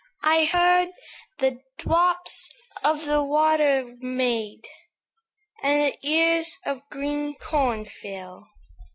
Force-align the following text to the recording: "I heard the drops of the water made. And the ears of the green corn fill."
"I 0.23 0.45
heard 0.45 0.89
the 1.37 1.61
drops 1.77 2.49
of 2.83 3.05
the 3.05 3.21
water 3.21 3.95
made. 3.99 4.65
And 5.61 5.79
the 5.83 5.97
ears 6.01 6.57
of 6.65 6.77
the 6.77 6.83
green 6.89 7.35
corn 7.35 7.85
fill." 7.85 8.47